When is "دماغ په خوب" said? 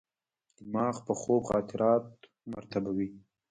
0.57-1.41